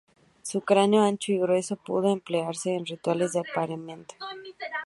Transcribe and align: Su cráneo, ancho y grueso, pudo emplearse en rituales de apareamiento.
Su 0.41 0.61
cráneo, 0.61 1.03
ancho 1.03 1.31
y 1.31 1.37
grueso, 1.37 1.75
pudo 1.75 2.11
emplearse 2.11 2.73
en 2.73 2.87
rituales 2.87 3.33
de 3.33 3.41
apareamiento. 3.41 4.15